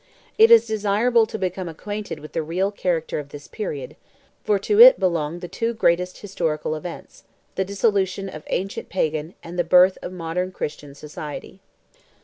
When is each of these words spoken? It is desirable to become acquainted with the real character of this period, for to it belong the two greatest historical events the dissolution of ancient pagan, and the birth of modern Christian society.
It 0.39 0.49
is 0.49 0.65
desirable 0.65 1.27
to 1.27 1.37
become 1.37 1.69
acquainted 1.69 2.17
with 2.21 2.33
the 2.33 2.41
real 2.41 2.71
character 2.71 3.19
of 3.19 3.29
this 3.29 3.47
period, 3.47 3.95
for 4.43 4.57
to 4.57 4.79
it 4.81 4.99
belong 4.99 5.41
the 5.41 5.47
two 5.47 5.75
greatest 5.75 6.21
historical 6.21 6.73
events 6.73 7.23
the 7.53 7.63
dissolution 7.65 8.27
of 8.27 8.41
ancient 8.47 8.89
pagan, 8.89 9.35
and 9.43 9.59
the 9.59 9.63
birth 9.63 9.99
of 10.01 10.11
modern 10.11 10.51
Christian 10.53 10.95
society. 10.95 11.59